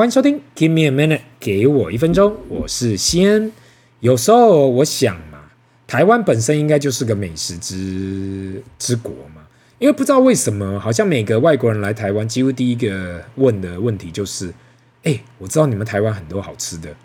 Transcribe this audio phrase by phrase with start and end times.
[0.00, 3.52] 欢迎收听，Give me a minute，给我一分钟，我是西恩。
[3.98, 5.50] 有时候我想嘛，
[5.86, 9.42] 台湾本身应该就是个美食之之国嘛，
[9.78, 14.50] 因为不知道为什么，好像每个外国人来台湾，几乎第一个问的问题就是：
[15.02, 16.96] 哎，我知道你们台湾很多好吃的，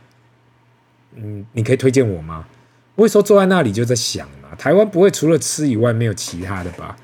[1.15, 2.47] 嗯，你可以推荐我吗？
[2.95, 6.95] 我有时候坐在那里就在想嘛，台湾不会除了吃以外没有其他的吧？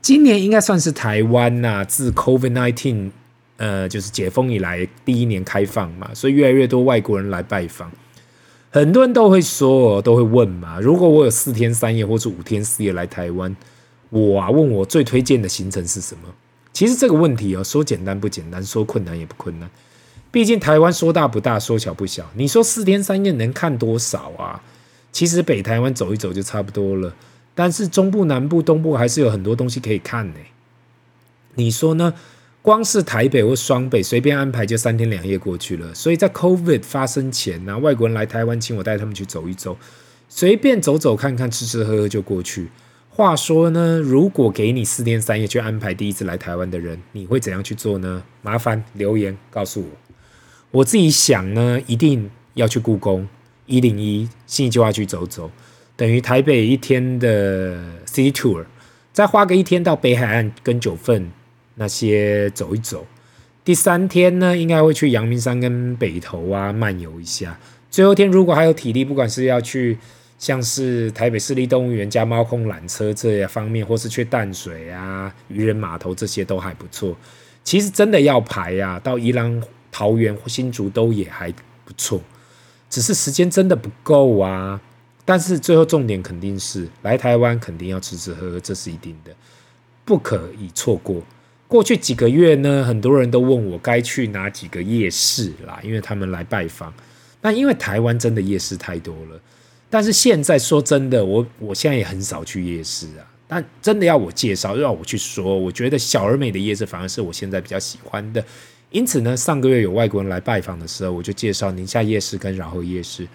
[0.00, 3.10] 今年应该算是台湾呐，自 COVID-19。
[3.58, 7.92] 呃，就是解封以来第一年开放嘛，所以越来越多外国人来拜访。
[8.70, 13.54] 很多人都会说，都会问嘛，如果我有四天三夜或是五天四夜来台湾，
[14.10, 16.34] 我啊问我最推荐的行程是什么？
[16.72, 19.68] 其实这个问题哦，说简单不简单，说困难也不困难。
[20.30, 22.30] 毕竟台湾说大不大，说小不小。
[22.34, 24.62] 你说四天三夜能看多少啊？
[25.10, 27.14] 其实北台湾走一走就差不多了，
[27.54, 30.34] 但是中部、南部、东部还是有很多东西可以看呢。
[31.54, 32.14] 你说呢？
[32.60, 39.78] 光是台北或双北随便安排就三天两夜过去了，所以在 COVID 发生前呢，外国人来台湾，请我带他们去走一走，
[40.28, 42.68] 随便走走看看，吃吃喝喝就过去。
[43.08, 48.22] 话说呢，如果给你四天三夜去安排第一次来台湾的人，你会怎样去做呢？
[48.42, 49.88] 麻烦留言告诉我。
[50.70, 53.26] 我自己想呢，一定要去故宫、
[53.66, 55.50] 一零一、新计划去走走，
[55.96, 58.66] 等于台北一天的 City Tour，
[59.12, 61.30] 再花个一天到北海岸跟九份。
[61.78, 63.06] 那些走一走，
[63.64, 67.58] 第三天呢，应该会去阳明山跟北投啊漫游一下。
[67.88, 69.96] 最后一天如果还有体力，不管是要去
[70.38, 77.16] 像是台北市立动物园加猫空缆车这些方面，或是去淡水啊、渔人码头这些都还不错。
[77.62, 82.20] 其实真的要排啊，到宜兰、桃园新竹都也还不错，
[82.90, 84.80] 只是时间真的不够啊。
[85.24, 89.32] 但是最后重点肯定是来台湾肯定要吃吃喝喝，这是一定的，
[90.04, 91.22] 不可以错过。
[91.68, 96.92] 过去几个月呢，很多人都问我该去哪几个夜市啦，因为他们来拜访。
[97.42, 99.40] 那因为台湾真的夜市太多了，
[99.90, 103.22] 但是现在说真的，我我现在也很少去夜市啊。
[103.46, 108.42] 但真的要我介绍，要我去说，我觉得小而美的夜市反而是我现在比较喜欢的。
[108.90, 113.28] 因此呢，上个月有外国人来拜访的时候，我就介绍宁夏夜市跟饶河夜市。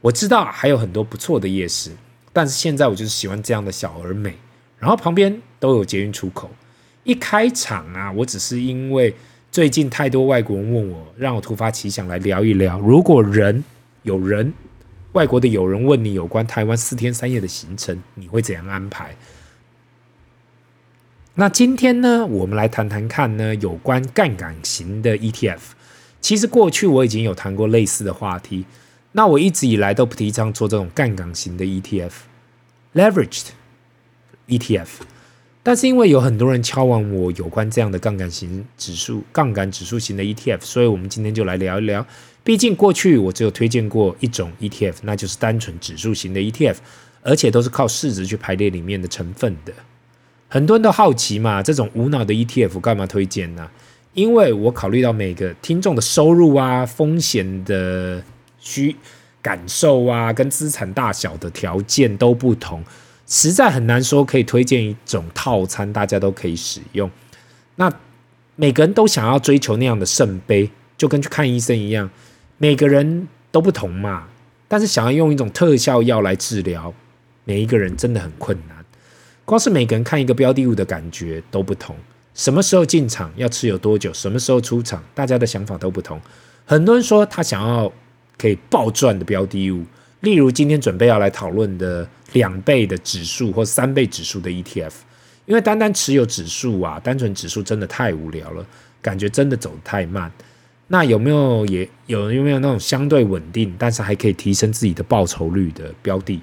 [0.00, 1.90] 我知道还有很多不错的夜市，
[2.32, 4.34] 但是现在我就是喜欢这样的小而美，
[4.78, 6.48] 然后旁边都有捷运出口。
[7.04, 9.14] 一开场啊，我只是因为
[9.50, 12.78] 最近太多外国人问我，让我突发奇想来聊一聊。
[12.78, 13.64] 如果人
[14.02, 14.52] 有人
[15.12, 19.16] 外国的有人问你有关台湾四天三夜的行程，你会怎样安排？
[21.34, 25.60] 那今天呢，我们来谈谈看呢，有关杠杆型的 ETF。
[26.20, 28.64] 其实过去我已经有谈过类似的话题，
[29.12, 33.48] 那我一直以来都不提倡做这种杠杆型的 ETF，leveraged
[34.46, 34.88] ETF。
[35.62, 42.04] 但是因为有很多人敲完我有关这样的杠杆型指数、杠杆指数型的 ETF，所以我们今天就来聊一聊。
[42.42, 46.76] 毕竟过去我只有推荐过一种 ETF，那就是单纯指数型的 ETF，
[47.22, 49.72] 而且都是靠市值去排列里面的成分的。
[50.48, 53.70] 很多人都好奇嘛，这种无脑的 ETF 干嘛推荐呢？
[54.14, 58.22] 因为我考虑到每个听众的收入啊、风险的
[58.58, 58.96] 需
[59.40, 62.82] 感受啊、跟资产大小的条件都不同。
[63.32, 67.10] 实在很难说可以推荐一种套餐，大家都可以使用。
[67.76, 67.90] 那
[68.56, 72.10] 每个人都想要追求那样的圣杯，就跟去看医生一样，
[72.58, 74.28] 每个人都不同嘛。
[74.68, 76.92] 但是想要用一种特效药来治疗，
[77.44, 78.84] 每一个人真的很困难。
[79.46, 81.96] 光是每个人看一个标的物的感觉都不同，
[82.34, 86.20] 什么时候进场要持有多久，什么时候出场，大家的想法都不同。
[86.66, 87.90] 很多人说他想要
[88.36, 89.86] 可以暴赚的标的物。
[90.22, 94.92] 例如今天准备要来讨论的两倍的指数或三倍指数的 ETF，
[95.46, 98.64] 因为单单持有指数啊，单纯指数真的太无聊了，
[99.02, 100.30] 感觉真的走得太慢。
[100.86, 106.40] 那有没有也有有没有那种相对稳定，但是还可以提升自己的报酬率的标的？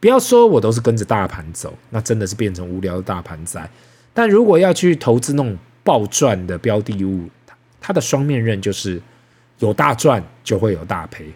[0.00, 3.70] 不要说我都是跟着大盘走，那真的是变成无聊的大盘仔。
[4.12, 7.30] 但如果要去投资那种暴赚的标的物，
[7.80, 9.00] 它的双面刃就是
[9.60, 11.32] 有大赚就会有大赔。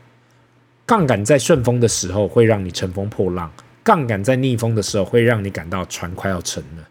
[0.93, 3.51] 杠杆在顺风的时候会让你乘风破浪，
[3.83, 6.87] 杠杆在逆风的时候会让你感到船快要沉了。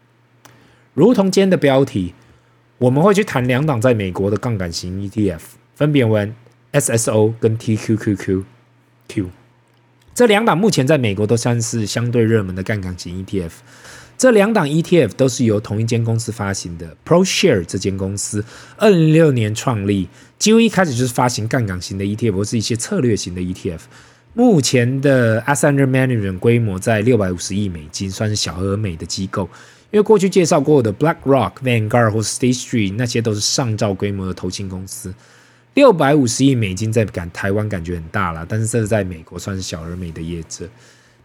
[0.92, 2.12] 如同今天的标题，
[2.78, 5.38] 我们会去谈两档在美国的杠杆型 ETF，
[5.76, 6.32] 分别为
[6.72, 8.42] SSO 跟 TQQQ。
[9.06, 9.30] Q。
[10.12, 13.52] 这两档目前在美国都算是相对热门的杠杆型 ETF。
[14.22, 18.44] 这两档 ETF 都是由同一间公司发行的，ProShare 这间公司，
[18.76, 20.08] 二零零六年创立，
[20.38, 23.80] 几乎一开始就是发行杠杆型的 ETF，或是一些策略型的 ETF。
[24.34, 29.50] 目前的 Asset Under Management 规模在六百五十亿美金，算是小而美的机构。
[29.90, 35.12] 因为过去介绍过的 BlackRock、Vanguard 或 State Street 那些都是上兆规模的投信公司。
[35.74, 40.68] 六百五十亿美金在感台湾感觉很大了，但是这是在美国算是小而美的业者。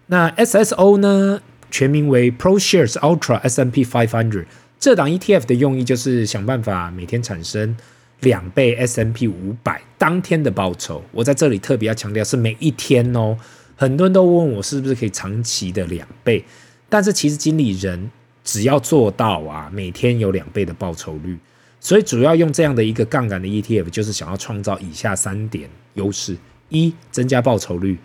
[0.08, 1.40] 那 SSO 呢，
[1.70, 4.46] 全名为 ProShares Ultra S M P 500，
[4.80, 7.76] 这档 ETF 的用意就是想办法每天产生
[8.22, 11.04] 两倍 S M P 五百当天的报酬。
[11.12, 13.38] 我在这里特别要强调是每一天哦。
[13.76, 16.44] 很多人都问我是不是可以长期的两倍，
[16.90, 18.10] 但是其实经理人
[18.44, 21.38] 只要做到啊，每天有两倍的报酬率。
[21.80, 26.36] 所以主要用这样的一个杠杆的 ETF，就是想要创造以下三点优势：
[26.70, 27.98] 一、增加报酬率。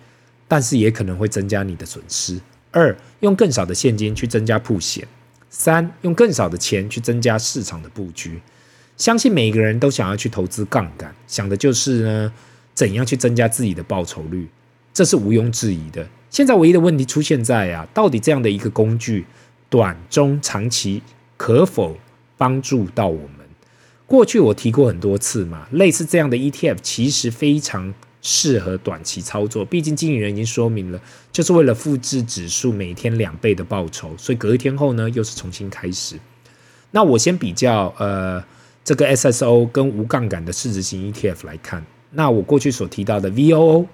[0.48, 2.38] 但是也可能会增加你的损失。
[2.72, 5.06] 二，用更少的现金去增加铺险。
[5.48, 8.40] 三，用更少的钱去增加市场的布局。
[8.96, 12.32] 相信每个人都想要去投资杠杆，想的就是呢，
[12.74, 14.48] 怎样去增加自己的报酬率，
[14.94, 16.08] 这是毋庸置疑的。
[16.30, 19.26] 现在唯一的问题出现在啊，到底这样的一个工具，
[19.68, 21.02] 短、中、长期
[21.36, 21.98] 可否
[22.38, 23.46] 帮助到我们？
[24.06, 27.92] 过去我提过很多次嘛，类似这样的 ETF 其实非常。
[28.22, 31.02] 适合短期操作，毕竟经理人已经说明了，
[31.32, 36.16] 就是为了复制指数每天两倍的报酬，所以隔一天后呢，又是重新开始。
[36.92, 38.42] 那我先比较呃
[38.84, 43.86] 这个 SSO 跟无杠杆的市值型 ETF 来看，那我过去所提到的 VOO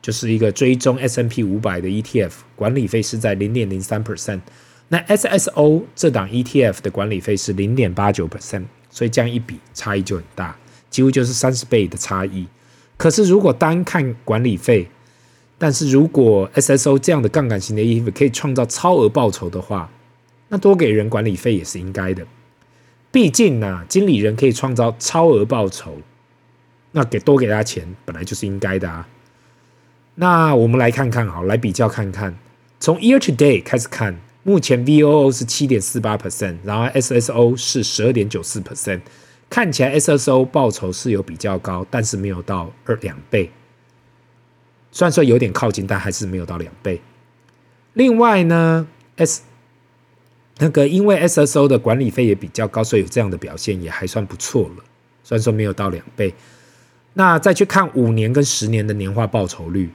[0.00, 4.40] 就是一个追踪 S&P 五百的 ETF，管理费是在零点零三 percent，
[4.88, 10.56] 那 SSO 这档 ETF 的管理费是零点八九 percent，所以这样一比差异就很大，
[10.88, 12.46] 几乎就是三十倍的差异。
[12.96, 14.88] 可是，如果单看管理费，
[15.58, 19.90] 但是如果 SSO 这样的杠杆型的 ETF 可以创造超额报酬的话，
[20.48, 22.26] 那多给人管理费也是应该的。
[23.10, 25.98] 毕竟呢、啊，经理人可以创造超额报酬，
[26.92, 29.08] 那给多给他钱本来就是应该的啊。
[30.16, 32.36] 那我们来看看，好，来比较看看，
[32.78, 39.00] 从 Year to Day 开始看，目前 VOO 是七点四八 percent，然后 SSO 是十二点九四 percent。
[39.50, 43.50] 看起来 SSO 报酬是有比较高，但是没有到二两倍。
[44.90, 47.00] 虽然说有点靠近，但还是没有到两倍。
[47.92, 48.86] 另外呢
[49.16, 49.42] ，S
[50.58, 54.84] 那个因为 SSO 的管理费也比较高，所以有这样的表现也还算不错了。
[55.22, 56.34] 虽然说没有到两倍。
[57.14, 59.90] 那再去看五年跟十年的年化报酬率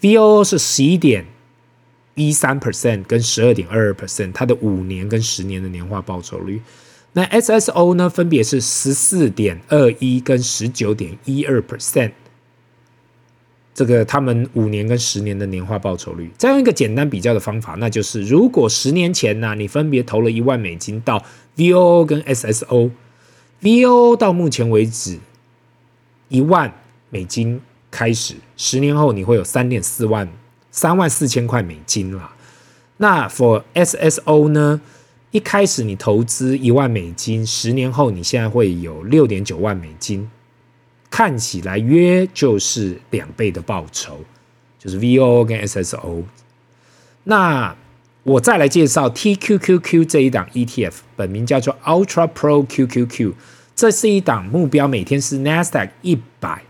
[0.00, 1.24] ，VOO 是十一点
[2.14, 6.62] 一三 percent 跟十二点二二 percent，它的五年跟十年的年化报酬率。
[7.14, 12.12] 那 SSO 呢，分别是十四点二一跟十九点一二 percent，
[13.74, 16.30] 这个他们五年跟十年的年化报酬率。
[16.38, 21.22] 再用一个简单比较的方法，那就是如果十年前呢、你分别投了一万美金到
[21.56, 25.18] VOO 跟 SSO，VOO 到目前为止
[26.30, 26.72] 一万
[27.10, 27.60] 美金
[27.90, 30.26] 开始，十年后你会有三点四万
[30.70, 32.34] 三万四千块美金啦。
[32.96, 34.80] 那 for SSO 呢？
[35.32, 40.30] 一开始你投资一万美金，十年后你现在会有六点九万美金，
[41.10, 44.18] 看起来约就是两倍的报酬，
[44.78, 46.24] 就是 VO 跟 SSO。
[47.24, 47.74] 那
[48.24, 53.32] 我再来介绍 TQQQ 这一档 ETF，本名叫做 Ultra Pro QQQ，
[53.74, 56.62] 这是一档目标每天是 NASDAQ 一百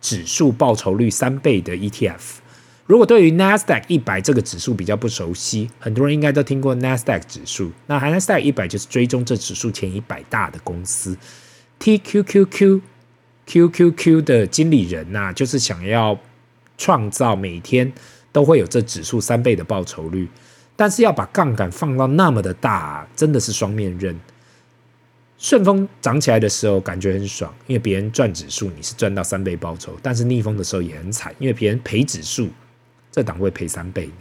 [0.00, 2.41] 指数报酬率三倍的 ETF。
[2.92, 7.72] 如果对于 Nasdaq 一百这个指数比较不熟悉，很多人应该都听过 Nasdaq 指数。
[7.86, 11.16] 那 Nasdaq 一百就是追踪这指数前一百大的公司。
[11.80, 12.82] TQQQ
[13.46, 16.20] QQQ 的经理人呐、就是想要
[16.76, 17.90] 创造每天
[18.30, 20.28] 都会有这指数三倍的报酬率，
[20.76, 24.14] 但是要把杠杆放到那么的大，真的是双面刃。
[25.38, 32.50] 顺风涨起来的时候感觉很爽，因为别人赚指数，你是赚到三倍报酬；但是逆风的时候也很惨，因为别人赔指数。
[33.12, 34.12] 这档会赔三倍呢。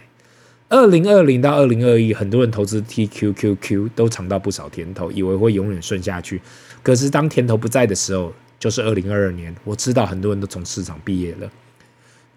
[0.69, 6.39] 二零二零到二零二一，很多人投资 TQQQ 都尝到不少甜头，以为会永远顺下去。
[6.83, 9.53] 可是当甜头不在的时候，就是二零二二年。
[9.63, 11.51] 我知道很多人都从市场毕业了，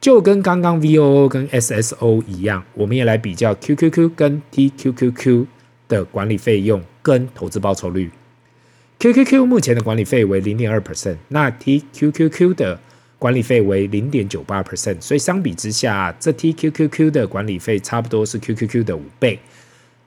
[0.01, 5.47] 就跟刚刚 VOO 跟 SSO 一样，我们也来比较 QQQ 跟 TQQQ
[5.87, 8.11] 的管理费用跟投资报酬率。
[8.99, 12.81] QQQ 目前的管理费为零点二 percent，那 TQQQ 的。
[13.25, 19.39] 管理费为零点九八 percent，所以相比之下，这 TQQQ 的管理费差不多是 QQQ 的五倍。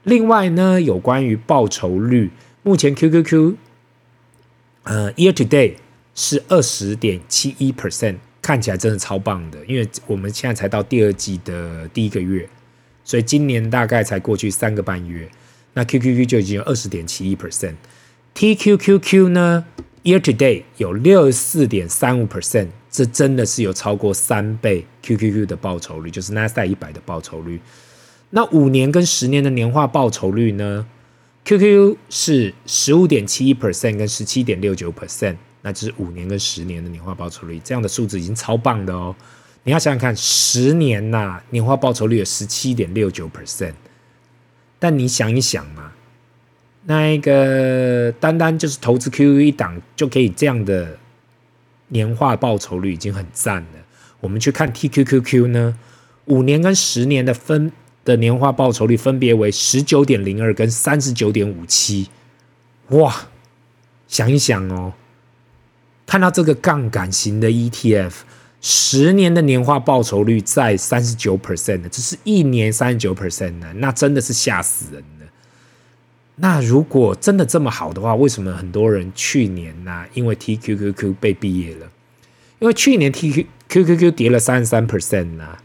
[0.03, 2.29] 另外呢，有关于报酬率，
[2.62, 3.55] 目前 QQQ
[4.83, 5.74] 呃 year to day
[6.13, 9.65] 是二十点七一 percent，看起来真的超棒的。
[9.65, 12.47] 因为我们现在才到第二季的第一个月，
[13.03, 15.27] 所以今年大概才过去三个半月，
[15.74, 17.74] 那 QQQ 就已经有二十点七一 percent。
[18.36, 19.65] TQQQ 呢
[20.03, 22.67] ，year to date 有六十四点三五 percent。
[22.89, 27.60] 这真的是有超过三倍 QQQ 的报酬率，就是 NASDAQ 一百的报酬率。
[28.29, 30.86] 那五年跟十年的年化报酬率呢
[31.46, 39.15] ？QQ 是十五点七一 percent 跟十七点六九 percent，那就是五年跟十年的年化报酬率，这样的数字已经超棒的哦。
[39.63, 43.74] 你要想想看，十年呐、年化报酬率有十七点六九 percent，
[44.79, 45.91] 但你想一想嘛，
[46.86, 50.98] 那一个单单就是投资 QQ 一档就可以这样的
[51.89, 53.86] 年化报酬率，已经很赞了。
[54.20, 55.77] 我们去看 TQQQ 呢，
[56.25, 57.72] 五年跟十年的分
[58.03, 62.10] 的年化报酬率分别为十九点零二跟三十九点五七，
[62.89, 63.27] 哇，
[64.08, 64.94] 想一想哦。
[66.06, 68.13] 看到这个杠杆型的 ETF，
[68.62, 75.03] 十年的年化报酬率在三十九 percent 的，这是一年三十九 percent 的，那真的是吓死人。
[76.39, 81.88] 那如果真的这么好的话，为什么很多人去年呢、因为 TQQQ 被毕业了，
[82.60, 85.58] 因为去年 TQQQQ 跌了三十三 percent 呐，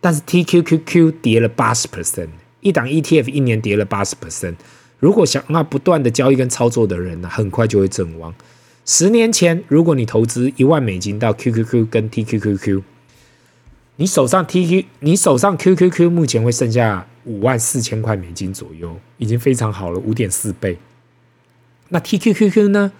[0.00, 2.28] 但是 TQQQ 跌了八十 percent，
[2.60, 4.54] 一档 ETF 一年跌了八十 percent，
[4.98, 8.34] 如果想要不断的交易跟操作的人呢、很快就会阵亡。
[8.86, 12.82] 十年前，如果你投资一万美金到 QQQ 跟 TQQQ，
[14.00, 20.78] 你手上 TQ，你手上 QQQ 目前会剩下五万四千块美金左右，已经非常好了，五点四倍。
[21.88, 22.92] 那 TQQQ 呢？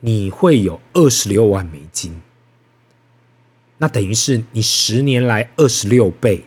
[0.00, 2.22] 你会有二十六万美金，
[3.76, 6.44] 那等于是你十年来二十六倍，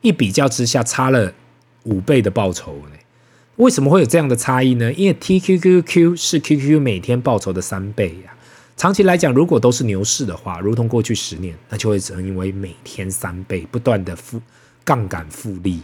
[0.00, 1.32] 一比较之下差了
[1.84, 2.96] 五倍的报酬呢。
[3.56, 4.92] 为什么会有这样的差异呢？
[4.92, 8.33] 因为 TQQQ 是 QQQ 每天报酬的三倍呀。
[8.76, 14.40] 长期来讲，如果都是牛市的话，如同过去十年，那就会成为每天三倍，不断的复
[14.84, 15.80] 杠杆复利。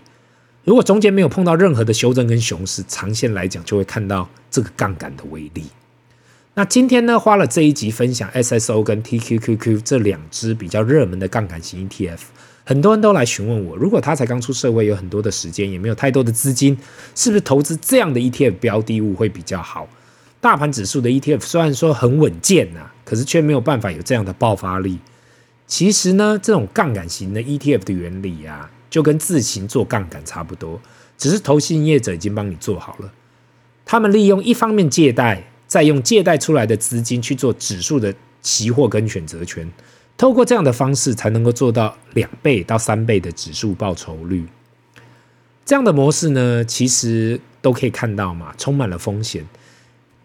[0.64, 5.64] 如果中间没有碰到任何的修正跟熊市，长线来讲就会看到这个杠杆的威力。
[6.54, 12.18] 那今天呢，花了这一集分享 SSO 跟 TQQQ 这两只比较热门的杠杆型 ETF。
[12.64, 16.76] 很多人都来询问我，如果他才刚出社会，有很多的时间，也没有太多的资金，
[17.14, 19.88] 是不是投资这样的 ETF 标的物会比较好？
[20.40, 24.98] 大盘指数的 ETF 虽然说很稳健呐，可是却没有办法有这样的爆发力。
[25.66, 30.80] 其实呢，这种杠杆型的 ETF 的原理啊，就跟自行做杠杆差不多，
[31.18, 33.12] 只是投信业者已经帮你做好了。
[33.84, 39.70] 他们利用一方面借贷，再用借贷出来的资金去做指数的期货跟选择权。
[40.16, 44.46] 透过这样的方式，才能够做到两倍到三倍的指数报酬率。
[45.64, 49.46] 这样的模式呢，其实都可以看到嘛，充满了风险。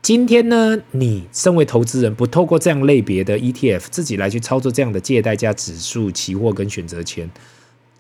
[0.06, 7.28] 今天呢，你身为投资人，不透过这样类别的 ETF，自己来去操作这样的借贷加指数期货跟选择权，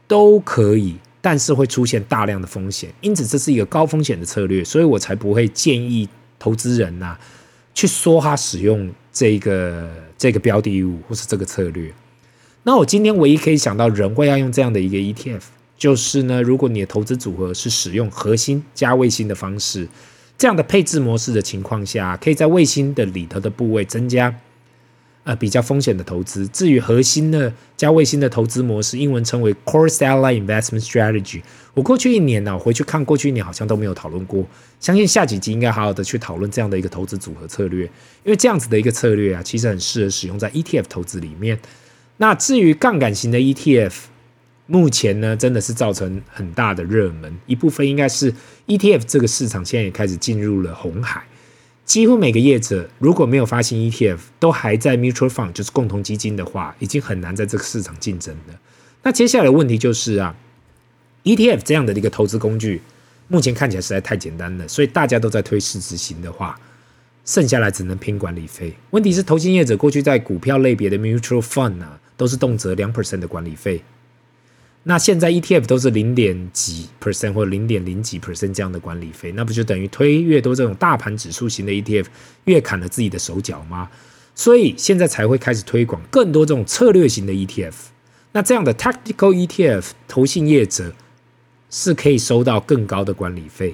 [0.08, 2.92] 都可以，但是会出现大量的风险。
[3.02, 6.08] 因此，这是一个高风险的策略，所以我才不会建议
[6.38, 7.18] 投资人呐、
[7.74, 9.90] 去说他使用这个。
[10.16, 11.92] 这个标的物或是这个策略，
[12.64, 15.42] 那我今天唯一可以想到人会要用这样的一个 ETF，
[15.76, 19.90] 就是呢，如果你的投资组合是使用核心加卫星的方式，
[20.38, 24.36] 这样的配置模式的情况下，可以在卫星的里头的部位增加。
[25.24, 26.48] 呃，比较风险的投资。
[26.50, 31.42] 至于核心的加卫星的投资模式，英文称为 Core Satellite Investment Strategy。
[31.74, 34.46] 我过去一年呢，我回去看过去一年好像都没有讨论过。
[34.80, 37.86] 相信下几集应该好好的去讨论这样的一个投资组合策略，
[38.24, 41.58] 因为这样子的一个策略啊，其实很适合使用在 ETF 投资里面。
[42.18, 43.94] 那至于杠杆型的 ETF，
[44.68, 48.34] 目前呢真的是造成很大的热门，一部分应该是
[48.68, 51.24] ETF 这个市场现在也开始进入了红海。
[51.86, 58.60] 几乎每个业者如果没有发行 ETF，都还在 mutual fund，就是共同基金的话，已经很难在这个市场竞争了。
[59.04, 60.36] 那接下来的问题就是啊
[61.26, 62.82] ，ETF 这样的一个投资工具，
[63.28, 66.60] 目前看起来实在太简单了，所以大家都在推市值型的话，
[67.24, 68.74] 剩下来只能拼管理费。
[68.90, 73.84] 问题是，投信业者过去在股票类别的 mutual fund 啊，都是动辄两 percent 的管理费。
[74.88, 82.06] 那现在 ETF 都是零点几 percent 或零点零几 percent 这样的管理费，那不就等于推越多这种大盘指数型的 ETF，
[82.44, 83.90] 越砍了自己的手脚吗？
[84.36, 87.74] 所以现在才会开始推广更多这种策略型的 ETF。
[88.34, 90.94] 那这样的 tactical ETF，投信业者
[91.72, 93.74] 是可以收到更高的管理费，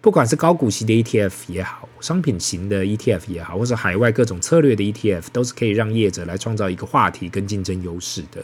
[0.00, 8.42] 不管是高股息的 ETF 也好，商品型的 ETF 也好，或是海外各种策略的 ETF，都是可以让业者来创造一个话题跟竞争优势的。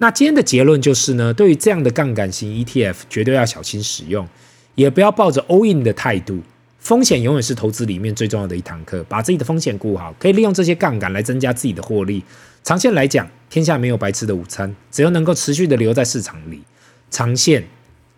[0.00, 4.28] 那今天的结论就是呢，对于这样的杠杆型 ETF，绝对要小心使用，
[4.76, 6.40] 也不要抱着 all in 的态度。
[6.78, 12.22] 风险永远是投资里面最重要的一堂课，把自己的风险顾好，可以利用这些杠杆来增加自己的获利。
[12.62, 16.62] 长线来讲，天下没有白吃的午餐，只要能够持续的留在市场里，
[17.10, 17.66] 长线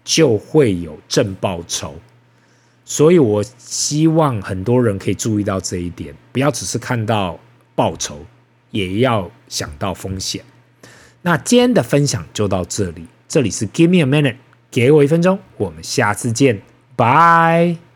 [0.05, 1.95] 就会有正报酬。
[2.85, 7.41] 所以我希望很多人可以注意到这一点，不要只是看到
[7.75, 8.19] 报酬，
[8.71, 10.45] 也要想到风险。
[11.23, 14.37] 那今天的分享就到这里，这里是 Give me a minute，
[14.71, 16.62] 给我一分钟，我们下次见，
[16.97, 17.90] 拜。